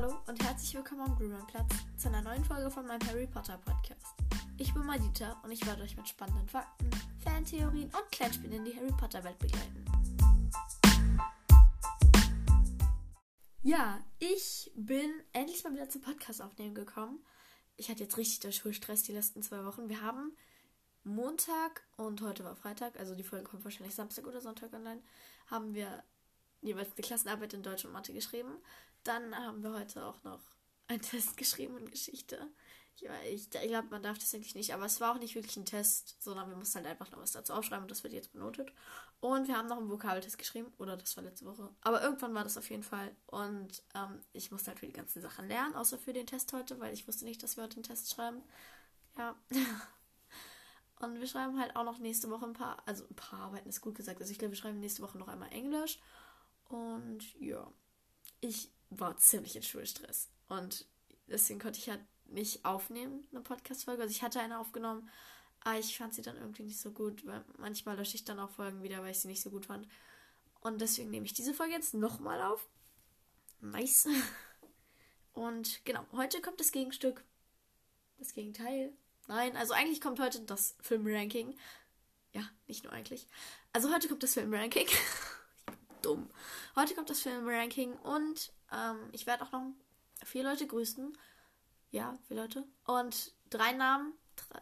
[0.00, 4.14] Hallo und herzlich willkommen am Blumenplatz zu einer neuen Folge von meinem Harry Potter Podcast.
[4.56, 6.88] Ich bin Madita und ich werde euch mit spannenden Fakten,
[7.24, 9.84] Fantheorien und Kleinspielen in die Harry Potter Welt begleiten.
[13.64, 17.18] Ja, ich bin endlich mal wieder zum Podcast aufnehmen gekommen.
[17.76, 19.88] Ich hatte jetzt richtig den Schulstress die letzten zwei Wochen.
[19.88, 20.36] Wir haben
[21.02, 25.02] Montag und heute war Freitag, also die Folge kommt wahrscheinlich Samstag oder Sonntag online,
[25.48, 26.04] haben wir
[26.60, 28.52] jeweils die Klassenarbeit in Deutsch und Mathe geschrieben.
[29.04, 30.40] Dann haben wir heute auch noch
[30.88, 32.48] einen Test geschrieben in Geschichte.
[32.96, 35.56] Ja, ich, ich glaube, man darf das eigentlich nicht, aber es war auch nicht wirklich
[35.56, 38.32] ein Test, sondern wir mussten halt einfach noch was dazu aufschreiben und das wird jetzt
[38.32, 38.72] benotet.
[39.20, 41.70] Und wir haben noch einen Vokabeltest geschrieben, oder das war letzte Woche.
[41.82, 43.14] Aber irgendwann war das auf jeden Fall.
[43.26, 46.80] Und ähm, ich musste halt für die ganzen Sachen lernen, außer für den Test heute,
[46.80, 48.42] weil ich wusste nicht, dass wir heute einen Test schreiben.
[49.16, 49.36] Ja.
[51.00, 53.80] Und wir schreiben halt auch noch nächste Woche ein paar, also ein paar Arbeiten ist
[53.80, 54.20] gut gesagt.
[54.20, 56.00] Also ich glaube, wir schreiben nächste Woche noch einmal Englisch.
[56.68, 57.70] Und ja,
[58.40, 60.28] ich war ziemlich in Schulstress.
[60.48, 60.86] Und
[61.26, 64.02] deswegen konnte ich halt nicht aufnehmen, eine Podcast-Folge.
[64.02, 65.08] Also ich hatte eine aufgenommen,
[65.60, 68.50] aber ich fand sie dann irgendwie nicht so gut, weil manchmal lösche ich dann auch
[68.50, 69.88] Folgen wieder, weil ich sie nicht so gut fand.
[70.60, 72.68] Und deswegen nehme ich diese Folge jetzt nochmal auf.
[73.60, 74.08] Nice.
[75.32, 77.24] Und genau, heute kommt das Gegenstück.
[78.18, 78.92] Das Gegenteil.
[79.28, 81.56] Nein, also eigentlich kommt heute das Filmranking.
[82.32, 83.26] Ja, nicht nur eigentlich.
[83.72, 84.88] Also heute kommt das Filmranking.
[86.02, 86.30] dumm.
[86.76, 89.62] Heute kommt das Filmranking und ähm, ich werde auch noch
[90.24, 91.16] vier Leute grüßen.
[91.90, 92.64] Ja, vier Leute.
[92.84, 94.12] Und drei Namen,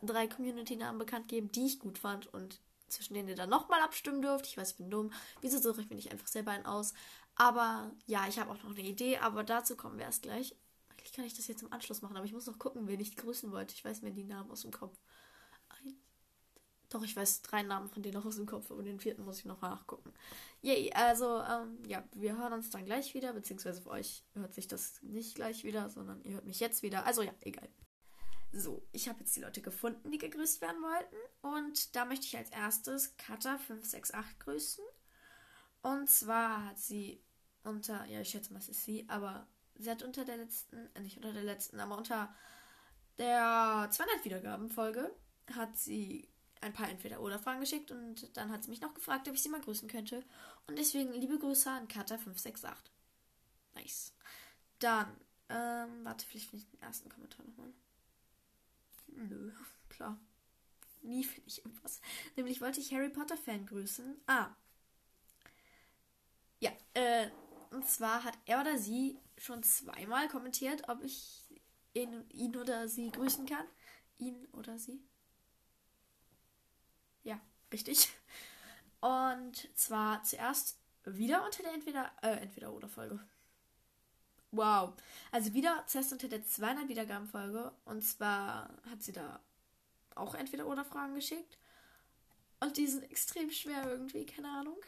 [0.02, 4.22] drei Community-Namen bekannt geben, die ich gut fand und zwischen denen ihr dann nochmal abstimmen
[4.22, 4.46] dürft.
[4.46, 5.12] Ich weiß, ich bin dumm.
[5.40, 6.94] Wieso suche ich mir nicht einfach selber einen aus?
[7.34, 10.54] Aber ja, ich habe auch noch eine Idee, aber dazu kommen wir erst gleich.
[10.88, 13.16] Eigentlich kann ich das jetzt im Anschluss machen, aber ich muss noch gucken, wen ich
[13.16, 13.74] grüßen wollte.
[13.74, 14.96] Ich weiß mir die Namen aus dem Kopf.
[16.88, 19.40] Doch, ich weiß drei Namen von denen noch aus dem Kopf, aber den vierten muss
[19.40, 20.12] ich noch nachgucken.
[20.62, 24.68] Yay, also, ähm, ja, wir hören uns dann gleich wieder, beziehungsweise für euch hört sich
[24.68, 27.04] das nicht gleich wieder, sondern ihr hört mich jetzt wieder.
[27.04, 27.68] Also ja, egal.
[28.52, 31.16] So, ich habe jetzt die Leute gefunden, die gegrüßt werden wollten.
[31.42, 34.84] Und da möchte ich als erstes Kata568 grüßen.
[35.82, 37.22] Und zwar hat sie
[37.64, 41.00] unter, ja, ich schätze mal, es ist sie, aber sie hat unter der letzten, äh,
[41.00, 42.34] nicht unter der letzten, aber unter
[43.18, 45.14] der 200 Wiedergabenfolge
[45.52, 46.28] hat sie
[46.60, 49.60] ein paar Entweder-Oder-Fragen geschickt und dann hat sie mich noch gefragt, ob ich sie mal
[49.60, 50.24] grüßen könnte.
[50.66, 52.74] Und deswegen liebe Grüße an Kata568.
[53.74, 54.12] Nice.
[54.78, 55.08] Dann,
[55.48, 57.72] ähm, warte, vielleicht finde ich den ersten Kommentar nochmal.
[59.08, 59.52] Nö,
[59.88, 60.18] klar.
[61.02, 62.00] Nie finde ich irgendwas.
[62.36, 64.16] Nämlich wollte ich Harry Potter-Fan grüßen.
[64.26, 64.48] Ah.
[66.58, 67.30] Ja, äh,
[67.70, 71.44] und zwar hat er oder sie schon zweimal kommentiert, ob ich
[71.92, 73.66] ihn, ihn oder sie grüßen kann.
[74.18, 75.00] Ihn oder sie.
[77.72, 78.08] Richtig.
[79.00, 83.20] Und zwar zuerst wieder unter der Entweder, äh, Entweder oder Folge.
[84.50, 84.94] Wow.
[85.32, 87.72] Also wieder zuerst unter der 200 Wiedergabenfolge.
[87.84, 89.40] Und zwar hat sie da
[90.14, 91.58] auch Entweder oder Fragen geschickt.
[92.60, 94.78] Und die sind extrem schwer irgendwie, keine Ahnung.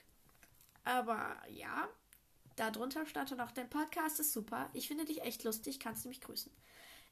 [0.85, 1.87] Aber ja,
[2.57, 4.71] darunter stand auch, dein Podcast ist super.
[4.73, 6.51] Ich finde dich echt lustig, kannst du mich grüßen.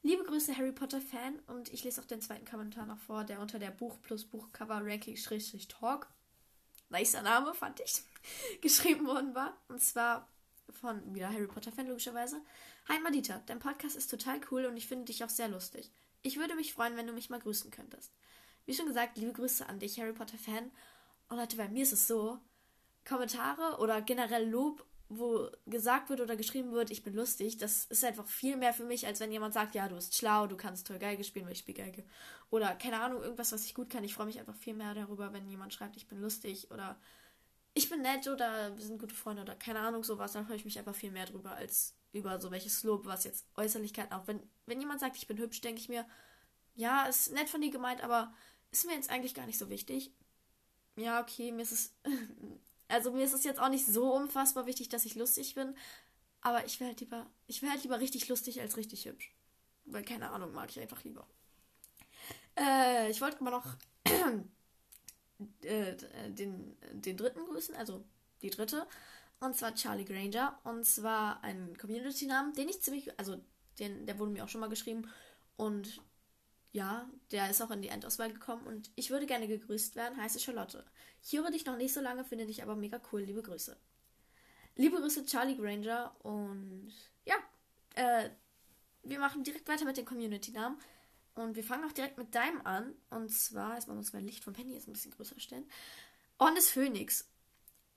[0.07, 1.41] Liebe Grüße, Harry Potter Fan.
[1.49, 4.81] Und ich lese auch den zweiten Kommentar noch vor, der unter der Buch plus Buchcover
[4.81, 5.17] Ranking
[5.69, 6.07] Talk,
[6.91, 8.05] nicer Name, fand ich,
[8.61, 9.61] geschrieben worden war.
[9.67, 10.31] Und zwar
[10.71, 12.41] von wieder Harry Potter Fan logischerweise.
[12.89, 15.91] Hi Madita, dein Podcast ist total cool und ich finde dich auch sehr lustig.
[16.23, 18.13] Ich würde mich freuen, wenn du mich mal grüßen könntest.
[18.65, 20.71] Wie schon gesagt, liebe Grüße an dich, Harry Potter Fan.
[21.29, 22.39] Und Leute, bei mir ist es so,
[23.05, 28.05] Kommentare oder generell Lob wo gesagt wird oder geschrieben wird, ich bin lustig, das ist
[28.05, 30.87] einfach viel mehr für mich, als wenn jemand sagt, ja, du bist schlau, du kannst
[30.87, 32.05] toll Geige spielen, weil ich spiele Geige.
[32.51, 34.05] Oder keine Ahnung, irgendwas, was ich gut kann.
[34.05, 36.99] Ich freue mich einfach viel mehr darüber, wenn jemand schreibt, ich bin lustig oder
[37.75, 40.33] ich bin nett oder wir sind gute Freunde oder keine Ahnung, sowas.
[40.33, 43.47] Dann freue ich mich einfach viel mehr drüber, als über so welches Lob, was jetzt
[43.57, 44.27] Äußerlichkeiten auch.
[44.27, 46.07] Wenn, wenn jemand sagt, ich bin hübsch, denke ich mir,
[46.75, 48.33] ja, ist nett von dir gemeint, aber
[48.71, 50.11] ist mir jetzt eigentlich gar nicht so wichtig.
[50.97, 51.95] Ja, okay, mir ist es
[52.89, 55.75] Also mir ist es jetzt auch nicht so unfassbar wichtig, dass ich lustig bin.
[56.41, 59.35] Aber ich wäre halt lieber, ich wäre halt lieber richtig lustig als richtig hübsch.
[59.85, 61.27] Weil keine Ahnung, mag ich einfach lieber.
[62.57, 63.77] Äh, ich wollte aber noch
[65.63, 65.97] äh,
[66.29, 68.05] den, den dritten grüßen, also
[68.43, 68.87] die dritte.
[69.41, 70.59] Und zwar Charlie Granger.
[70.65, 73.41] Und zwar ein Community-Namen, den ich ziemlich, also
[73.79, 75.11] den, der wurde mir auch schon mal geschrieben.
[75.57, 76.01] Und
[76.77, 80.39] ja, der ist auch in die Endauswahl gekommen und ich würde gerne gegrüßt werden, heiße
[80.39, 80.85] Charlotte.
[81.23, 83.23] Ich höre dich noch nicht so lange, finde dich aber mega cool.
[83.23, 83.75] Liebe Grüße.
[84.77, 86.15] Liebe Grüße, Charlie Granger.
[86.23, 86.93] Und
[87.25, 87.37] ja,
[87.95, 88.29] äh,
[89.03, 90.79] wir machen direkt weiter mit den Community-Namen.
[91.35, 92.95] Und wir fangen auch direkt mit deinem an.
[93.09, 95.65] Und zwar, erstmal muss mein Licht vom Penny jetzt ein bisschen größer stellen.
[96.39, 97.27] Honest Phoenix.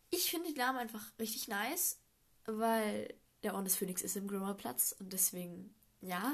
[0.09, 1.99] Ich finde den Namen einfach richtig nice,
[2.45, 6.33] weil der Orden des Phönix ist im Grimmelplatz und deswegen, ja.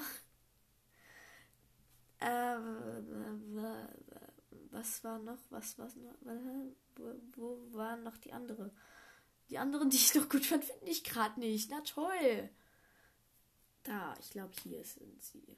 [2.25, 2.57] Äh,
[4.71, 5.37] was war noch?
[5.49, 6.15] Was war noch?
[6.95, 8.71] Wo, wo war noch die andere?
[9.49, 11.69] Die anderen, die ich noch gut fand, finde ich gerade nicht.
[11.69, 12.49] Na toll.
[13.83, 15.57] Da, ich glaube, hier sind sie.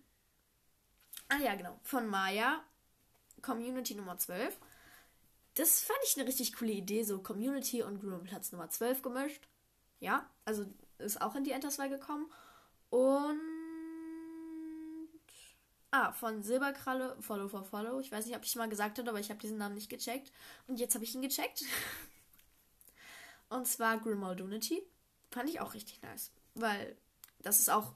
[1.29, 1.79] Ah ja, genau.
[1.83, 2.63] Von Maya.
[3.41, 4.57] Community Nummer 12.
[5.53, 9.47] Das fand ich eine richtig coole Idee, so Community und Platz Nummer 12 gemischt.
[9.99, 10.65] Ja, also
[10.97, 12.29] ist auch in die Enterswahl gekommen.
[12.89, 13.56] Und.
[15.91, 17.99] Ah, von Silberkralle, Follow for Follow.
[17.99, 20.31] Ich weiß nicht, ob ich mal gesagt habe, aber ich habe diesen Namen nicht gecheckt.
[20.67, 21.63] Und jetzt habe ich ihn gecheckt.
[23.49, 24.83] Und zwar Grimald Unity.
[25.31, 26.31] Fand ich auch richtig nice.
[26.55, 26.97] Weil
[27.39, 27.93] das ist auch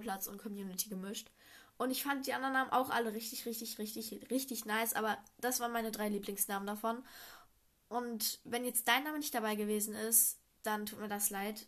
[0.00, 1.30] Platz und Community gemischt.
[1.76, 4.94] Und ich fand die anderen Namen auch alle richtig, richtig, richtig, richtig nice.
[4.94, 7.04] Aber das waren meine drei Lieblingsnamen davon.
[7.88, 11.66] Und wenn jetzt dein Name nicht dabei gewesen ist, dann tut mir das leid.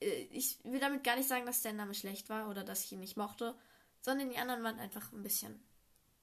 [0.00, 2.92] Äh, ich will damit gar nicht sagen, dass der Name schlecht war oder dass ich
[2.92, 3.56] ihn nicht mochte,
[4.04, 5.64] sondern die anderen waren einfach ein bisschen.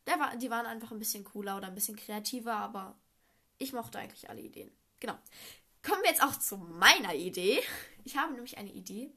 [0.06, 2.96] Der war, die waren einfach ein bisschen cooler oder ein bisschen kreativer, aber
[3.58, 4.72] ich mochte eigentlich alle Ideen.
[5.00, 5.18] Genau.
[5.84, 7.60] Kommen wir jetzt auch zu meiner Idee.
[8.04, 9.12] Ich habe nämlich eine Idee.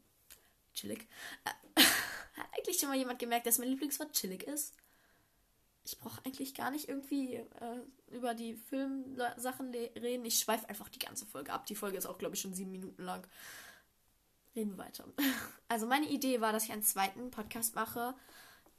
[0.72, 1.06] Chillig.
[1.44, 1.82] Äh,
[2.36, 4.74] hat eigentlich schon mal jemand gemerkt, dass mein Lieblingswort chillig ist?
[5.84, 10.24] Ich brauche eigentlich gar nicht irgendwie äh, über die Filmsachen reden.
[10.24, 11.66] Ich schweife einfach die ganze Folge ab.
[11.66, 13.26] Die Folge ist auch, glaube ich, schon sieben Minuten lang.
[14.56, 15.04] Reden wir weiter.
[15.68, 18.14] Also meine Idee war, dass ich einen zweiten Podcast mache,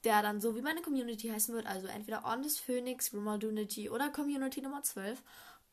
[0.05, 1.65] der dann so wie meine Community heißen wird.
[1.65, 5.21] Also entweder On des Phoenix, Rumaldunity oder Community Nummer 12.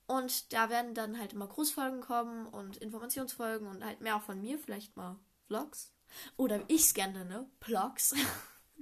[0.06, 4.40] Und da werden dann halt immer Grußfolgen kommen und Informationsfolgen und halt mehr auch von
[4.40, 5.92] mir, vielleicht mal Vlogs.
[6.36, 8.14] Oder wie ich es gerne nenne, Plogs.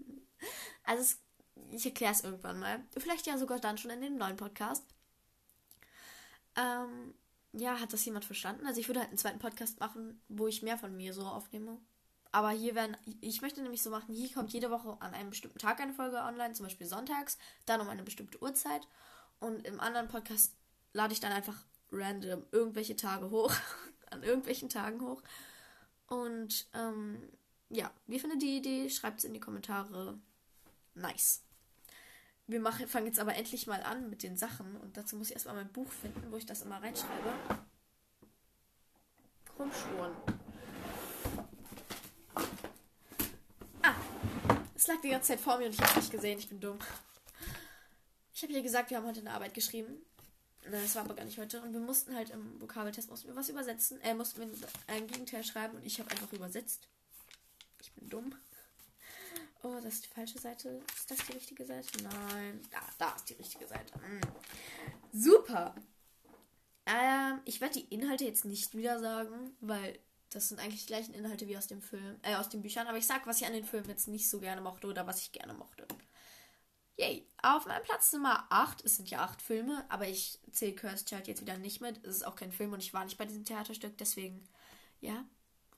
[0.85, 1.20] also es,
[1.73, 2.85] ich erkläre es irgendwann mal.
[2.97, 4.85] Vielleicht ja sogar dann schon in dem neuen Podcast.
[6.56, 7.14] Ähm,
[7.52, 8.67] ja, hat das jemand verstanden?
[8.67, 11.79] Also ich würde halt einen zweiten Podcast machen, wo ich mehr von mir so aufnehme.
[12.32, 15.59] Aber hier werden, ich möchte nämlich so machen, hier kommt jede Woche an einem bestimmten
[15.59, 18.87] Tag eine Folge online, zum Beispiel sonntags, dann um eine bestimmte Uhrzeit.
[19.41, 20.55] Und im anderen Podcast
[20.93, 21.56] lade ich dann einfach
[21.91, 23.53] random irgendwelche Tage hoch,
[24.11, 25.23] an irgendwelchen Tagen hoch.
[26.06, 27.21] Und ähm,
[27.69, 28.88] ja, wie findet die Idee?
[28.91, 30.19] Schreibt es in die Kommentare.
[30.94, 31.43] Nice.
[32.47, 34.76] Wir machen, fangen jetzt aber endlich mal an mit den Sachen.
[34.76, 37.33] Und dazu muss ich erstmal mein Buch finden, wo ich das immer reinschreibe.
[39.56, 40.40] Krummspuren.
[44.81, 46.38] Es lag die ganze Zeit vor mir und ich habe es nicht gesehen.
[46.38, 46.79] Ich bin dumm.
[48.32, 49.94] Ich habe hier gesagt, wir haben heute eine Arbeit geschrieben.
[50.65, 51.61] Nein, das war aber gar nicht heute.
[51.61, 54.00] Und wir mussten halt im Vokabeltest mussten wir was übersetzen.
[54.00, 54.49] Äh, mussten wir
[54.87, 56.88] ein Gegenteil schreiben und ich habe einfach übersetzt.
[57.82, 58.35] Ich bin dumm.
[59.62, 60.81] Oh, das ist die falsche Seite.
[60.97, 62.03] Ist das die richtige Seite?
[62.03, 62.62] Nein.
[62.71, 63.99] Da, da ist die richtige Seite.
[63.99, 64.21] Mhm.
[65.12, 65.75] Super.
[66.87, 69.99] Ähm, ich werde die Inhalte jetzt nicht wieder sagen, weil
[70.31, 72.87] das sind eigentlich die gleichen Inhalte wie aus dem Film, äh, aus den Büchern.
[72.87, 75.21] Aber ich sag, was ich an den Filmen jetzt nicht so gerne mochte oder was
[75.21, 75.87] ich gerne mochte.
[76.97, 77.27] Yay.
[77.43, 81.29] Auf meinem Platz Nummer 8, es sind ja 8 Filme, aber ich zähle Cursed Child
[81.29, 82.05] jetzt wieder nicht mit.
[82.05, 84.47] Es ist auch kein Film und ich war nicht bei diesem Theaterstück, deswegen,
[85.00, 85.25] ja.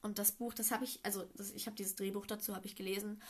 [0.02, 2.74] Und das Buch, das habe ich, also das, ich habe dieses Drehbuch dazu, habe ich
[2.74, 3.22] gelesen.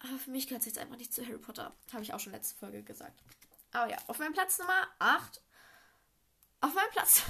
[0.00, 1.74] Aber für mich gehört es jetzt einfach nicht zu Harry Potter.
[1.92, 3.22] Habe ich auch schon letzte Folge gesagt.
[3.72, 5.40] Aber ja, auf meinem Platz Nummer 8.
[6.60, 7.22] Auf meinem Platz.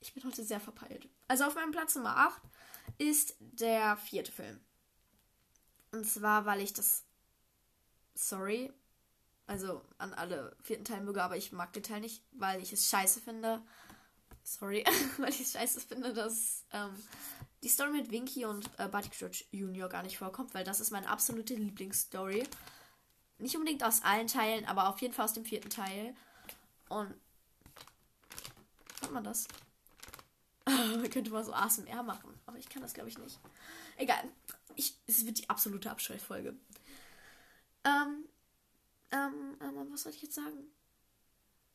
[0.00, 1.08] Ich bin heute sehr verpeilt.
[1.28, 2.40] Also auf meinem Platz Nummer 8
[2.98, 4.58] ist der vierte Film.
[5.92, 7.04] Und zwar, weil ich das
[8.14, 8.72] sorry.
[9.46, 13.20] Also an alle vierten Teilbürger, aber ich mag den Teil nicht, weil ich es scheiße
[13.20, 13.60] finde.
[14.44, 14.84] Sorry,
[15.18, 16.94] weil ich es scheiße finde, dass ähm,
[17.62, 20.92] die Story mit Winky und äh, Barty Crouch Junior gar nicht vorkommt, weil das ist
[20.92, 22.44] meine absolute Lieblingsstory.
[23.38, 26.14] Nicht unbedingt aus allen Teilen, aber auf jeden Fall aus dem vierten Teil.
[26.88, 27.14] Und.
[29.00, 29.48] Hört man das?
[30.96, 33.38] Man könnte mal so ASMR machen, aber ich kann das glaube ich nicht.
[33.96, 34.24] Egal.
[34.76, 36.54] Ich, es wird die absolute Abscheufolge.
[37.84, 38.24] Ähm,
[39.12, 40.70] ähm, ähm, was soll ich jetzt sagen?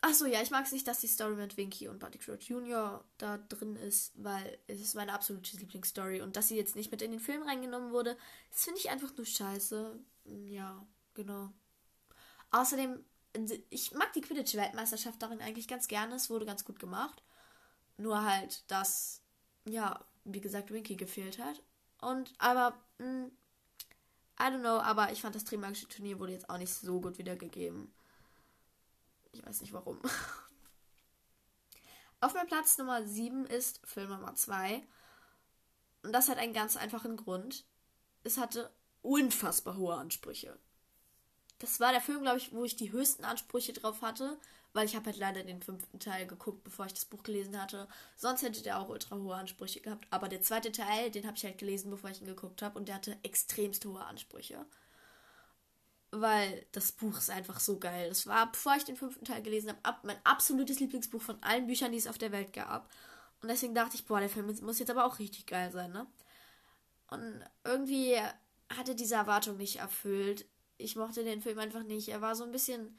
[0.02, 3.04] Achso, ja, ich mag es nicht, dass die Story mit Winky und Buddy Crouch Jr.
[3.18, 7.02] da drin ist, weil es ist meine absolute Lieblingsstory und dass sie jetzt nicht mit
[7.02, 8.16] in den Film reingenommen wurde,
[8.52, 10.00] das finde ich einfach nur scheiße.
[10.26, 11.50] Ja, genau.
[12.52, 13.04] Außerdem,
[13.70, 17.24] ich mag die Quidditch-Weltmeisterschaft darin eigentlich ganz gerne, es wurde ganz gut gemacht.
[17.98, 19.22] Nur halt, dass,
[19.66, 21.62] ja, wie gesagt, Winky gefehlt hat.
[22.02, 23.32] Und, aber, mh, hm,
[24.38, 27.18] I don't know, aber ich fand das Trimagische Turnier wurde jetzt auch nicht so gut
[27.18, 27.94] wiedergegeben.
[29.32, 30.00] Ich weiß nicht warum.
[32.20, 34.86] Auf meinem Platz Nummer 7 ist Film Nummer 2.
[36.04, 37.66] Und das hat einen ganz einfachen Grund.
[38.24, 40.58] Es hatte unfassbar hohe Ansprüche.
[41.60, 44.38] Das war der Film, glaube ich, wo ich die höchsten Ansprüche drauf hatte.
[44.76, 47.88] Weil ich habe halt leider den fünften Teil geguckt, bevor ich das Buch gelesen hatte.
[48.18, 50.06] Sonst hätte der auch ultra hohe Ansprüche gehabt.
[50.10, 52.78] Aber der zweite Teil, den habe ich halt gelesen, bevor ich ihn geguckt habe.
[52.78, 54.66] Und der hatte extremst hohe Ansprüche.
[56.12, 58.10] Weil das Buch ist einfach so geil.
[58.10, 61.68] Das war, bevor ich den fünften Teil gelesen habe, ab, mein absolutes Lieblingsbuch von allen
[61.68, 62.92] Büchern, die es auf der Welt gab.
[63.42, 66.06] Und deswegen dachte ich, boah, der Film muss jetzt aber auch richtig geil sein, ne?
[67.08, 68.18] Und irgendwie
[68.76, 70.46] hatte diese Erwartung nicht erfüllt.
[70.78, 72.10] Ich mochte den Film einfach nicht.
[72.10, 72.98] Er war so ein bisschen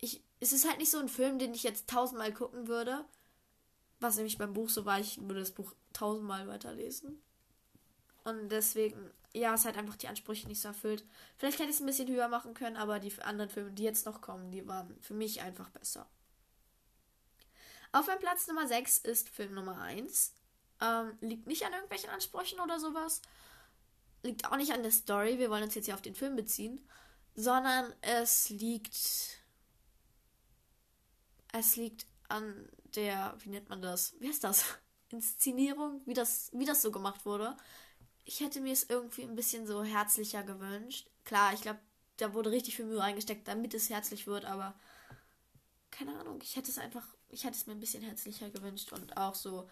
[0.00, 3.04] ich, es ist halt nicht so ein Film, den ich jetzt tausendmal gucken würde.
[4.00, 7.20] Was nämlich beim Buch so war, ich würde das Buch tausendmal weiterlesen.
[8.24, 11.04] Und deswegen, ja, es hat einfach die Ansprüche nicht so erfüllt.
[11.36, 14.06] Vielleicht hätte ich es ein bisschen höher machen können, aber die anderen Filme, die jetzt
[14.06, 16.08] noch kommen, die waren für mich einfach besser.
[17.90, 20.34] Auf meinem Platz Nummer 6 ist Film Nummer 1.
[20.80, 23.22] Ähm, liegt nicht an irgendwelchen Ansprüchen oder sowas.
[24.22, 25.38] Liegt auch nicht an der Story.
[25.38, 26.86] Wir wollen uns jetzt hier auf den Film beziehen.
[27.34, 29.37] Sondern es liegt
[31.52, 34.14] es liegt an der, wie nennt man das?
[34.20, 34.64] Wie heißt das?
[35.10, 37.56] Inszenierung, wie das, wie das so gemacht wurde.
[38.24, 41.08] Ich hätte mir es irgendwie ein bisschen so herzlicher gewünscht.
[41.24, 41.80] Klar, ich glaube,
[42.18, 44.74] da wurde richtig viel Mühe reingesteckt, damit es herzlich wird, aber
[45.90, 49.16] keine Ahnung, ich hätte es einfach, ich hätte es mir ein bisschen herzlicher gewünscht und
[49.16, 49.68] auch so,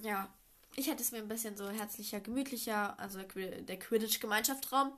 [0.00, 0.32] ja,
[0.76, 4.92] ich hätte es mir ein bisschen so herzlicher, gemütlicher, also der Quidditch-Gemeinschaftsraum.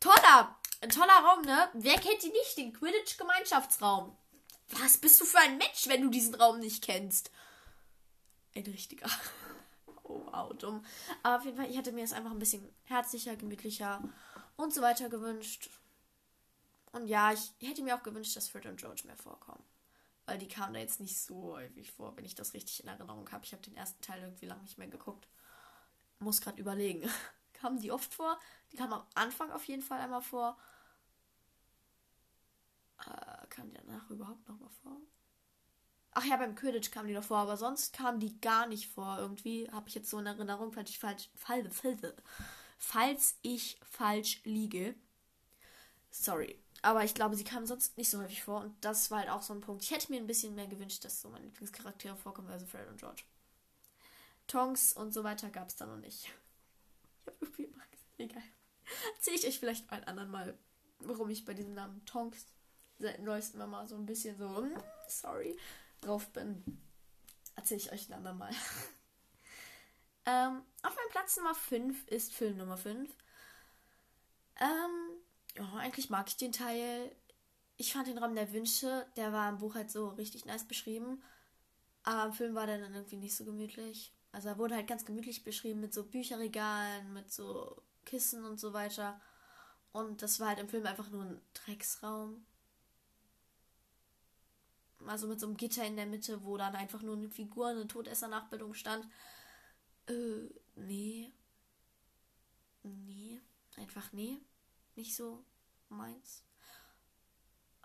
[0.00, 0.59] Toller!
[0.80, 1.68] Ein toller Raum, ne?
[1.74, 2.56] Wer kennt ihn nicht?
[2.56, 4.16] Den Quidditch-Gemeinschaftsraum.
[4.70, 7.30] Was bist du für ein Mensch, wenn du diesen Raum nicht kennst?
[8.54, 9.08] Ein richtiger.
[10.12, 10.84] Oh, wow, dumm.
[11.22, 14.02] Aber auf jeden Fall, ich hätte mir es einfach ein bisschen herzlicher, gemütlicher
[14.56, 15.70] und so weiter gewünscht.
[16.90, 19.62] Und ja, ich hätte mir auch gewünscht, dass Fred und George mehr vorkommen.
[20.26, 23.30] Weil die kamen da jetzt nicht so häufig vor, wenn ich das richtig in Erinnerung
[23.30, 23.44] habe.
[23.44, 25.28] Ich habe den ersten Teil irgendwie lange nicht mehr geguckt.
[26.18, 27.08] Muss gerade überlegen.
[27.60, 28.38] kamen die oft vor?
[28.72, 30.58] Die kamen am Anfang auf jeden Fall einmal vor.
[33.06, 34.96] Äh, kam die danach überhaupt noch mal vor?
[36.12, 39.18] Ach ja, beim Quidditch kamen die noch vor, aber sonst kamen die gar nicht vor.
[39.18, 44.94] Irgendwie habe ich jetzt so in Erinnerung, falls ich falsch, falls ich falsch liege.
[46.10, 46.58] Sorry.
[46.82, 49.42] Aber ich glaube, sie kamen sonst nicht so häufig vor und das war halt auch
[49.42, 49.82] so ein Punkt.
[49.82, 52.98] Ich hätte mir ein bisschen mehr gewünscht, dass so meine Lieblingscharaktere vorkommen, also Fred und
[52.98, 53.22] George.
[54.46, 56.32] Tonks und so weiter gab es da noch nicht.
[57.30, 57.70] Habe irgendwie
[58.20, 58.42] Egal.
[59.16, 60.58] Erzähle ich euch vielleicht einen anderen Mal,
[60.98, 62.46] warum ich bei diesem Namen Tonks
[62.98, 64.76] seit neuestem Mal so ein bisschen so, hm,
[65.08, 65.56] sorry,
[66.02, 66.62] drauf bin.
[67.56, 68.50] Erzähle ich euch ein andermal.
[70.26, 73.10] ähm, auf meinem Platz Nummer 5 ist Film Nummer 5.
[74.60, 75.20] Ähm,
[75.56, 77.14] ja, eigentlich mag ich den Teil.
[77.78, 81.22] Ich fand den Raum der Wünsche, der war im Buch halt so richtig nice beschrieben.
[82.02, 84.12] Aber im Film war der dann irgendwie nicht so gemütlich.
[84.32, 88.72] Also er wurde halt ganz gemütlich beschrieben mit so Bücherregalen, mit so Kissen und so
[88.72, 89.20] weiter.
[89.92, 92.44] Und das war halt im Film einfach nur ein Drecksraum.
[95.06, 97.88] Also mit so einem Gitter in der Mitte, wo dann einfach nur eine Figur, eine
[97.88, 99.08] Todesser-Nachbildung stand.
[100.06, 101.32] Äh, nee.
[102.82, 103.40] Nee.
[103.76, 104.38] Einfach nee.
[104.94, 105.44] Nicht so
[105.88, 106.44] meins.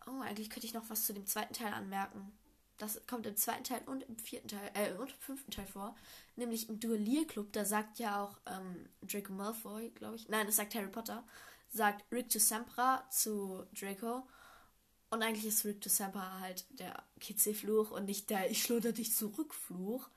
[0.06, 2.32] Oh, eigentlich könnte ich noch was zu dem zweiten Teil anmerken.
[2.78, 5.96] Das kommt im zweiten Teil und im vierten Teil, äh, und im fünften Teil vor.
[6.36, 10.28] Nämlich im Duellierclub, da sagt ja auch ähm, Draco Malfoy, glaube ich.
[10.28, 11.24] Nein, das sagt Harry Potter.
[11.70, 14.28] Sagt Rick to Sempra zu Draco.
[15.10, 19.16] Und eigentlich ist Rick to Sempra halt der Kitzelfluch und nicht der Ich schlotter dich
[19.16, 20.10] zurück Fluch.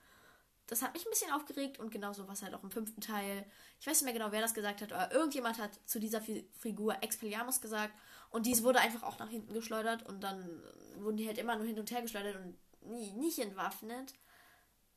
[0.66, 3.46] Das hat mich ein bisschen aufgeregt und genauso war es halt auch im fünften Teil.
[3.80, 7.02] Ich weiß nicht mehr genau, wer das gesagt hat, aber irgendjemand hat zu dieser Figur
[7.02, 7.94] Expelliarmus gesagt
[8.30, 10.62] und dies wurde einfach auch nach hinten geschleudert und dann
[10.96, 12.56] wurden die halt immer nur hin und her geschleudert und
[12.90, 14.14] nie, nicht entwaffnet.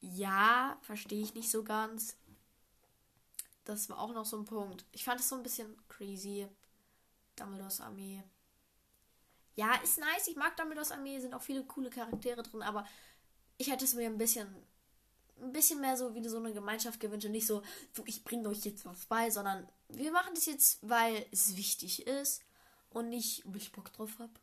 [0.02, 2.18] Ja, verstehe ich nicht so ganz.
[3.64, 4.86] Das war auch noch so ein Punkt.
[4.92, 6.48] Ich fand es so ein bisschen crazy.
[7.36, 8.24] Dumbledores Armee.
[9.56, 10.28] Ja, ist nice.
[10.28, 11.20] Ich mag Dumbledores Armee.
[11.20, 12.64] Sind auch viele coole Charaktere drin.
[12.64, 12.86] Aber
[13.58, 14.48] ich hätte es mir ein bisschen,
[15.40, 17.28] ein bisschen mehr so wie so eine Gemeinschaft gewünscht.
[17.28, 17.62] Und nicht so,
[17.96, 22.08] so ich bringe euch jetzt was bei, sondern wir machen das jetzt, weil es wichtig
[22.08, 22.42] ist.
[22.92, 24.34] Und nicht, weil ich Bock drauf habe.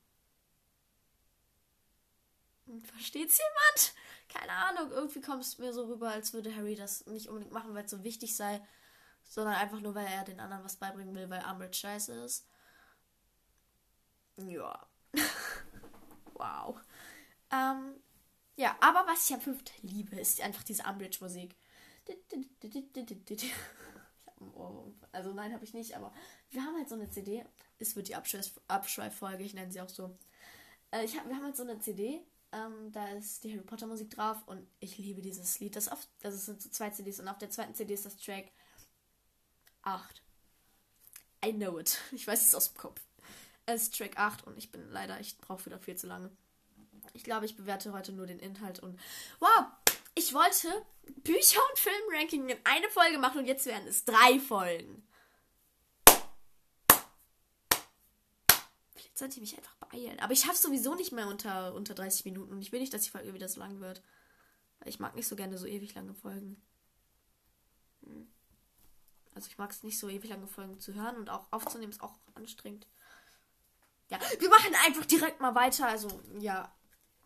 [2.83, 3.95] Versteht's jemand?
[4.29, 7.75] Keine Ahnung, irgendwie kommt es mir so rüber, als würde Harry das nicht unbedingt machen,
[7.75, 8.61] weil es so wichtig sei,
[9.25, 12.47] sondern einfach nur, weil er den anderen was beibringen will, weil Umbridge scheiße ist.
[14.37, 14.87] Ja.
[16.35, 16.79] wow.
[17.51, 17.95] Ähm,
[18.57, 21.55] ja, aber was ich am fünften liebe, ist einfach diese Umbridge-Musik.
[25.11, 26.13] Also nein, habe ich nicht, aber
[26.51, 27.45] wir haben halt so eine CD.
[27.79, 30.17] Es wird die Abschweiffolge, ich nenne sie auch so.
[30.91, 33.87] Äh, ich hab, wir haben halt so eine CD ähm, da ist die Harry Potter
[33.87, 35.77] Musik drauf und ich liebe dieses Lied.
[35.77, 38.51] Das, auf, also sind so zwei CDs und auf der zweiten CD ist das Track
[39.83, 40.23] 8.
[41.45, 41.99] I know it.
[42.13, 43.01] Ich weiß es aus dem Kopf.
[43.67, 46.31] Es ist Track 8 und ich bin leider, ich brauche wieder viel zu lange.
[47.13, 48.99] Ich glaube, ich bewerte heute nur den Inhalt und
[49.41, 49.67] wow,
[50.15, 50.69] ich wollte
[51.23, 55.07] Bücher und Filmranking in eine Folge machen und jetzt werden es drei Folgen.
[59.19, 60.21] Sollte ich mich einfach beeilen.
[60.21, 63.03] Aber ich schaffe sowieso nicht mehr unter, unter 30 Minuten und ich will nicht, dass
[63.03, 64.03] die Folge wieder so lang wird.
[64.85, 66.63] Ich mag nicht so gerne so ewig lange Folgen.
[68.05, 68.31] Hm.
[69.35, 72.03] Also ich mag es nicht so ewig lange Folgen zu hören und auch aufzunehmen ist
[72.03, 72.87] auch anstrengend.
[74.09, 75.87] Ja, wir machen einfach direkt mal weiter.
[75.87, 76.09] Also
[76.39, 76.75] ja,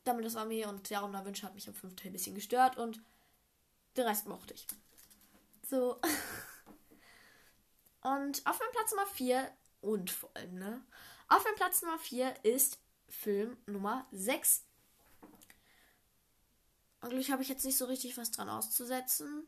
[0.05, 2.77] damit das Armee und Darum der Wünsche hat mich am fünften Teil ein bisschen gestört
[2.77, 3.01] und
[3.97, 4.67] den Rest mochte ich.
[5.63, 6.01] So.
[8.03, 9.49] Und auf meinem Platz Nummer 4
[9.81, 10.85] und vor allem, ne?
[11.29, 14.65] Auf meinem Platz Nummer 4 ist Film Nummer 6.
[17.01, 19.47] Eigentlich habe ich jetzt nicht so richtig was dran auszusetzen.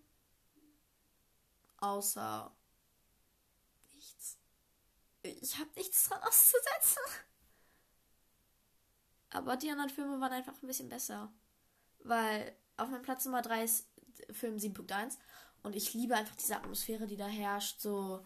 [1.79, 2.55] Außer
[3.95, 4.39] nichts.
[5.23, 7.03] Ich habe nichts dran auszusetzen.
[9.31, 11.33] Aber die anderen Filme waren einfach ein bisschen besser.
[12.01, 13.87] Weil auf meinem Platz Nummer 3 ist
[14.31, 15.19] Film 7.1
[15.63, 17.81] und ich liebe einfach diese Atmosphäre, die da herrscht.
[17.81, 18.25] So,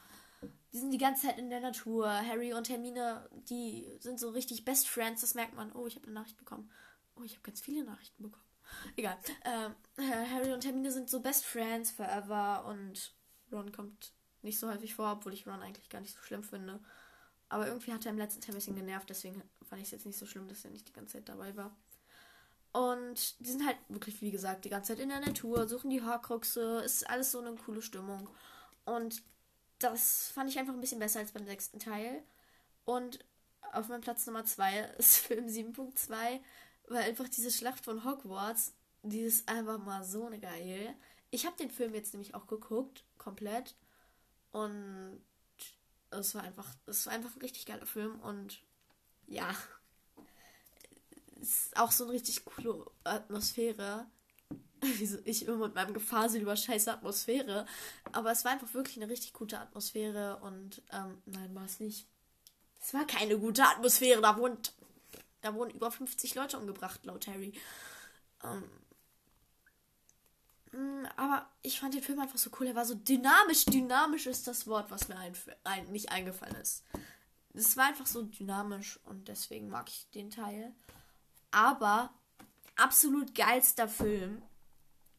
[0.72, 2.08] die sind die ganze Zeit in der Natur.
[2.08, 5.22] Harry und Hermine, die sind so richtig Best Friends.
[5.22, 5.72] Das merkt man.
[5.72, 6.70] Oh, ich habe eine Nachricht bekommen.
[7.16, 8.44] Oh, ich habe ganz viele Nachrichten bekommen.
[8.96, 9.16] Egal.
[9.44, 9.74] Ähm,
[10.30, 13.14] Harry und Hermine sind so Best Friends forever und
[13.50, 16.80] Ron kommt nicht so häufig vor, obwohl ich Ron eigentlich gar nicht so schlimm finde.
[17.48, 20.06] Aber irgendwie hat er im letzten Teil ein bisschen genervt, deswegen fand ich es jetzt
[20.06, 21.74] nicht so schlimm, dass er nicht die ganze Zeit dabei war.
[22.72, 26.02] Und die sind halt wirklich, wie gesagt, die ganze Zeit in der Natur, suchen die
[26.02, 28.28] Horcruxe, ist alles so eine coole Stimmung.
[28.84, 29.22] Und
[29.78, 32.22] das fand ich einfach ein bisschen besser als beim sechsten Teil.
[32.84, 33.24] Und
[33.72, 36.40] auf meinem Platz Nummer 2 ist Film 7.2,
[36.88, 40.94] weil einfach diese Schlacht von Hogwarts, die ist einfach mal so eine geil.
[41.30, 43.74] Ich habe den Film jetzt nämlich auch geguckt, komplett.
[44.50, 45.22] Und
[46.10, 48.62] es war einfach, es war einfach ein richtig geiler Film und
[49.26, 49.54] ja,
[51.40, 54.06] es ist auch so eine richtig coole Atmosphäre.
[54.98, 57.66] Wieso ich immer mit meinem Gefasel über scheiße Atmosphäre.
[58.12, 62.06] Aber es war einfach wirklich eine richtig gute Atmosphäre und ähm, nein, war es nicht.
[62.80, 64.20] Es war keine gute Atmosphäre.
[64.20, 64.72] Da wohnt,
[65.40, 67.52] da wurden über 50 Leute umgebracht, laut Harry.
[68.44, 68.64] Ähm,
[70.72, 72.66] Mm, aber ich fand den Film einfach so cool.
[72.66, 73.64] Er war so dynamisch.
[73.64, 76.84] Dynamisch ist das Wort, was mir ein, ein, nicht eingefallen ist.
[77.54, 80.72] Es war einfach so dynamisch und deswegen mag ich den Teil.
[81.50, 82.12] Aber
[82.76, 84.42] absolut geilster Film.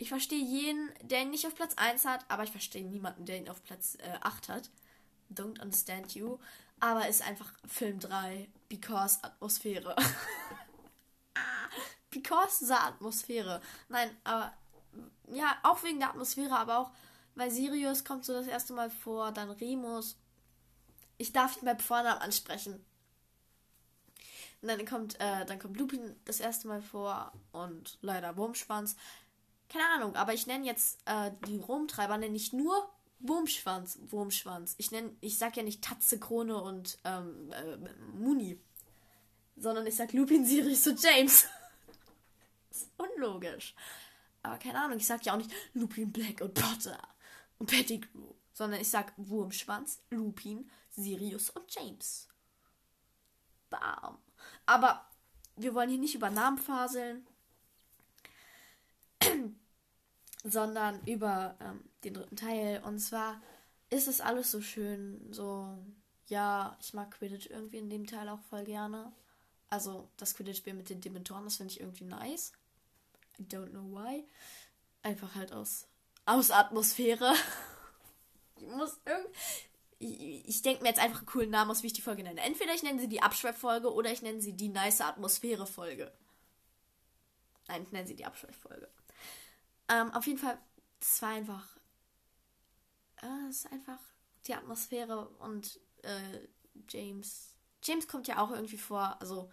[0.02, 3.38] Ich verstehe jeden, der ihn nicht auf Platz 1 hat, aber ich verstehe niemanden, der
[3.38, 4.70] ihn auf Platz äh, 8 hat.
[5.30, 6.40] Don't understand you.
[6.80, 8.48] Aber ist einfach Film 3.
[8.70, 9.94] Because Atmosphäre.
[12.10, 13.62] because the Atmosphäre.
[13.90, 14.54] Nein, aber
[15.34, 16.92] ja, auch wegen der Atmosphäre, aber auch,
[17.36, 20.16] weil Sirius kommt so das erste Mal vor, dann Remus.
[21.18, 22.86] Ich darf ihn beim Vornamen ansprechen.
[24.62, 28.96] Und dann kommt, äh, dann kommt Lupin das erste Mal vor und leider Wurmschwanz.
[29.70, 34.76] Keine Ahnung, aber ich nenne jetzt äh, die Rumtreiber nenne ich nur Wurmschwanz, Wurmschwanz.
[34.78, 37.78] Ich nenne, ich sag ja nicht Tatze, Krone und ähm, äh,
[38.18, 38.60] Muni,
[39.58, 41.48] sondern ich sag Lupin, Sirius und James.
[42.72, 43.76] ist unlogisch.
[44.42, 46.98] Aber keine Ahnung, ich sag ja auch nicht Lupin Black und Potter
[47.58, 52.28] und Pettigrew, sondern ich sag Wurmschwanz, Lupin, Sirius und James.
[53.70, 54.18] Bam.
[54.66, 55.06] Aber
[55.58, 57.28] wir wollen hier nicht über Namen faseln,
[60.44, 62.82] sondern über ähm, den dritten Teil.
[62.84, 63.42] Und zwar
[63.90, 65.78] ist es alles so schön, so,
[66.28, 69.12] ja, ich mag Quidditch irgendwie in dem Teil auch voll gerne.
[69.70, 72.54] Also das Quidditch-Spiel mit den Dementoren, das finde ich irgendwie nice.
[73.40, 74.26] I don't know why.
[75.04, 75.88] Einfach halt aus,
[76.26, 77.34] aus Atmosphäre.
[78.58, 80.44] ich muss irgendwie.
[80.46, 82.40] Ich, denke mir jetzt einfach einen coolen Namen aus, wie ich die Folge nenne.
[82.40, 86.10] Entweder ich nenne sie die Abschweiffolge oder ich nenne sie die nice Atmosphäre-Folge.
[87.68, 88.88] Nein, ich nenne sie die Abschweiffolge.
[89.90, 90.58] Ähm, auf jeden Fall,
[91.02, 91.78] es war einfach.
[93.22, 94.00] Äh, es ist einfach
[94.48, 96.48] die Atmosphäre und äh,
[96.90, 97.56] James.
[97.84, 99.50] James kommt ja auch irgendwie vor, also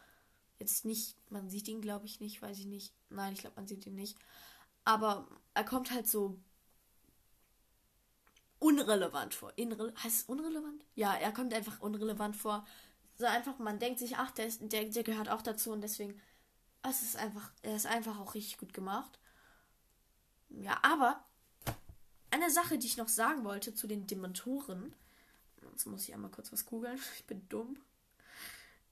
[0.59, 2.95] Jetzt nicht, man sieht ihn, glaube ich, nicht, weiß ich nicht.
[3.11, 4.17] Nein, ich glaube, man sieht ihn nicht.
[4.85, 6.41] Aber er kommt halt so
[8.59, 9.53] unrelevant vor.
[9.57, 10.85] Inre heißt es unrelevant?
[10.95, 12.67] Ja, er kommt einfach unrelevant vor.
[13.17, 16.21] So einfach, man denkt sich, ach, der, ist, der, der gehört auch dazu und deswegen,
[16.83, 19.19] es ist einfach, er ist einfach auch richtig gut gemacht.
[20.49, 21.25] Ja, aber
[22.31, 24.95] eine Sache, die ich noch sagen wollte zu den Dementoren,
[25.71, 27.79] jetzt muss ich einmal kurz was googeln, ich bin dumm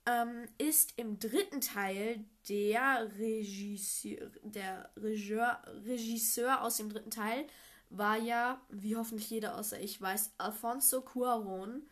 [0.05, 7.47] ähm, ist im dritten Teil der Regisseur, der Regisseur, Regisseur aus dem dritten Teil
[7.89, 11.83] war ja, wie hoffentlich jeder außer ich weiß, Alfonso Cuaron.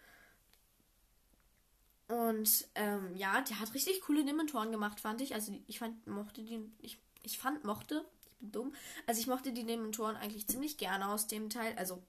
[2.08, 5.34] Und ähm, ja, der hat richtig coole Dementoren gemacht, fand ich.
[5.34, 8.06] Also ich fand, mochte die, ich, ich fand, mochte,
[8.52, 8.74] dumm.
[9.08, 11.76] Also ich mochte die Dementoren eigentlich ziemlich gerne aus dem Teil.
[11.78, 12.04] Also,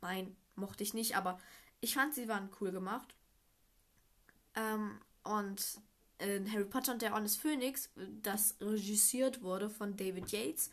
[0.00, 1.40] nein, mochte ich nicht, aber
[1.80, 3.14] ich fand, sie waren cool gemacht.
[4.54, 5.80] Ähm, und
[6.18, 7.90] äh, Harry Potter und der des Phönix,
[8.22, 10.70] das regisiert wurde von David Yates.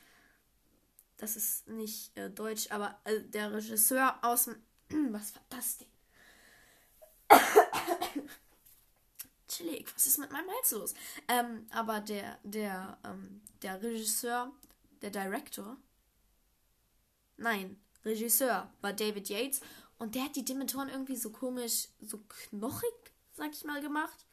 [1.17, 4.55] Das ist nicht äh, deutsch, aber äh, der Regisseur aus dem.
[5.13, 5.87] Was war das denn?
[9.47, 10.93] Chillig, was ist mit meinem Hals los?
[11.27, 14.51] Ähm, aber der, der, ähm, der Regisseur,
[15.01, 15.77] der Director,
[17.37, 19.61] nein, Regisseur war David Yates
[19.97, 22.93] und der hat die Dementoren irgendwie so komisch, so knochig,
[23.33, 24.25] sag ich mal, gemacht.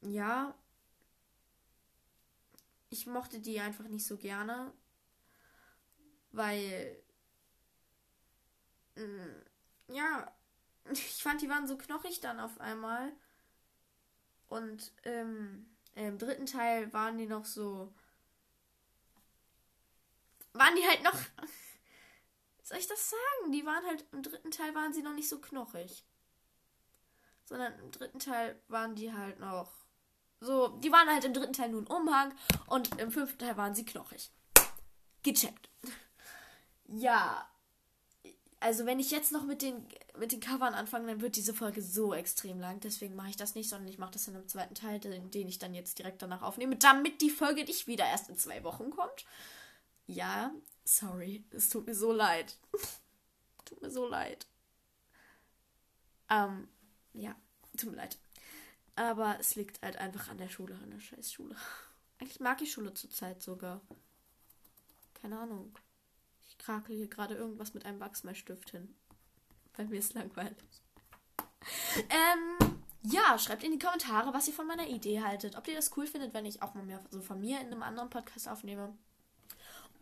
[0.00, 0.54] Ja.
[2.90, 4.72] Ich mochte die einfach nicht so gerne.
[6.32, 7.02] Weil.
[8.96, 10.32] Mm, ja.
[10.90, 13.12] Ich fand, die waren so knochig dann auf einmal.
[14.48, 17.94] Und ähm, im dritten Teil waren die noch so.
[20.54, 21.14] Waren die halt noch
[22.72, 23.52] soll ich das sagen?
[23.52, 26.04] Die waren halt, im dritten Teil waren sie noch nicht so knochig.
[27.44, 29.70] Sondern im dritten Teil waren die halt noch
[30.40, 32.34] so, die waren halt im dritten Teil nur ein Umhang
[32.66, 34.30] und im fünften Teil waren sie knochig.
[35.22, 35.68] Gecheckt.
[36.94, 37.48] Ja.
[38.60, 39.88] Also wenn ich jetzt noch mit den,
[40.18, 42.80] mit den Covern anfange, dann wird diese Folge so extrem lang.
[42.80, 45.48] Deswegen mache ich das nicht, sondern ich mache das in einem zweiten Teil, den, den
[45.48, 48.90] ich dann jetzt direkt danach aufnehme, damit die Folge nicht wieder erst in zwei Wochen
[48.90, 49.24] kommt.
[50.06, 50.52] Ja,
[50.84, 52.56] sorry, es tut mir so leid.
[53.64, 54.46] tut mir so leid.
[56.28, 56.68] Ähm,
[57.12, 57.34] ja,
[57.76, 58.18] tut mir leid.
[58.94, 61.56] Aber es liegt halt einfach an der Schule, an der scheiß Schule.
[62.18, 63.80] Eigentlich mag ich Schule zurzeit sogar.
[65.14, 65.74] Keine Ahnung.
[66.46, 68.94] Ich krakel hier gerade irgendwas mit einem Wachsmalstift hin.
[69.76, 70.56] Weil mir ist langweilig.
[72.08, 75.56] Ähm, ja, schreibt in die Kommentare, was ihr von meiner Idee haltet.
[75.56, 77.82] Ob ihr das cool findet, wenn ich auch mal mehr so von mir in einem
[77.82, 78.96] anderen Podcast aufnehme.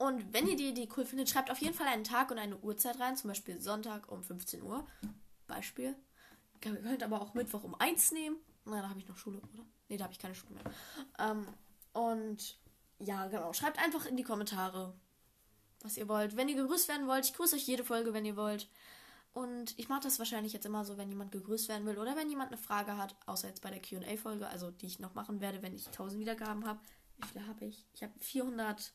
[0.01, 2.57] Und wenn ihr die Idee cool findet, schreibt auf jeden Fall einen Tag und eine
[2.57, 4.87] Uhrzeit rein, zum Beispiel Sonntag um 15 Uhr.
[5.47, 5.95] Beispiel.
[6.55, 8.37] Ihr könnt aber auch Mittwoch um 1 nehmen.
[8.65, 9.67] Na, da habe ich noch Schule, oder?
[9.91, 10.65] Ne, da habe ich keine Schule mehr.
[11.19, 11.47] Ähm,
[11.93, 12.59] und
[12.99, 13.53] ja, genau.
[13.53, 14.95] Schreibt einfach in die Kommentare,
[15.83, 16.35] was ihr wollt.
[16.35, 18.71] Wenn ihr gegrüßt werden wollt, ich grüße euch jede Folge, wenn ihr wollt.
[19.35, 22.31] Und ich mache das wahrscheinlich jetzt immer so, wenn jemand gegrüßt werden will oder wenn
[22.31, 25.61] jemand eine Frage hat, außer jetzt bei der QA-Folge, also die ich noch machen werde,
[25.61, 26.81] wenn ich 1000 Wiedergaben habe.
[27.19, 27.85] Wie viele habe ich?
[27.93, 28.95] Ich habe 400.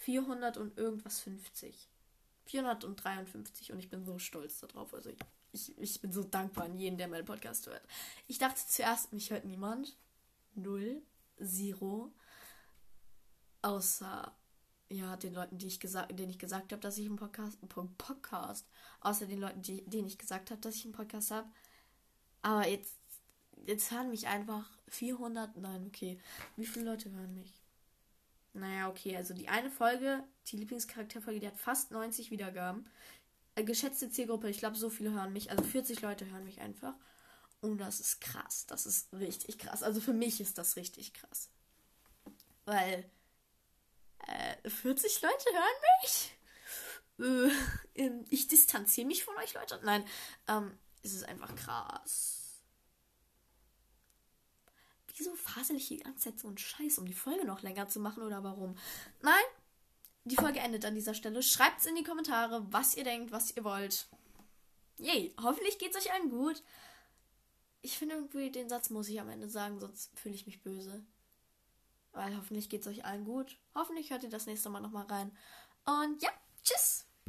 [0.00, 1.88] 400 und irgendwas 50.
[2.46, 4.92] 453 und ich bin so stolz darauf.
[4.94, 5.18] Also ich,
[5.52, 7.82] ich, ich bin so dankbar an jeden, der meinen Podcast hört.
[8.26, 9.96] Ich dachte zuerst, mich hört niemand.
[10.54, 11.02] Null.
[11.42, 12.12] Zero.
[13.62, 14.34] Außer
[14.88, 17.96] ja, den Leuten, die ich gesagt, denen ich gesagt habe, dass ich einen Podcast, einen
[17.96, 18.66] Podcast,
[19.00, 21.48] außer den Leuten, die, denen ich gesagt habe, dass ich einen Podcast habe.
[22.42, 22.96] Aber jetzt,
[23.66, 26.18] jetzt hören mich einfach 400, nein, okay.
[26.56, 27.59] Wie viele Leute hören mich?
[28.52, 32.88] Naja, okay, also die eine Folge, die Lieblingscharakterfolge, die hat fast 90 Wiedergaben.
[33.54, 35.50] Äh, geschätzte Zielgruppe, ich glaube, so viele hören mich.
[35.50, 36.94] Also 40 Leute hören mich einfach.
[37.60, 38.66] Und das ist krass.
[38.66, 39.82] Das ist richtig krass.
[39.82, 41.50] Also für mich ist das richtig krass.
[42.64, 43.08] Weil
[44.26, 46.32] äh, 40 Leute hören mich?
[47.94, 49.80] Äh, ich distanziere mich von euch, Leute.
[49.84, 50.04] Nein,
[50.48, 52.39] ähm, es ist einfach krass.
[55.20, 58.00] Wieso fasel ich die ganze Zeit so einen Scheiß, um die Folge noch länger zu
[58.00, 58.74] machen oder warum?
[59.20, 59.44] Nein,
[60.24, 61.42] die Folge endet an dieser Stelle.
[61.42, 64.08] Schreibt es in die Kommentare, was ihr denkt, was ihr wollt.
[64.96, 66.62] Yay, hoffentlich geht es euch allen gut.
[67.82, 71.04] Ich finde irgendwie, den Satz muss ich am Ende sagen, sonst fühle ich mich böse.
[72.12, 73.58] Weil hoffentlich geht es euch allen gut.
[73.74, 75.36] Hoffentlich hört ihr das nächste Mal nochmal rein.
[75.84, 76.30] Und ja,
[76.64, 77.09] tschüss!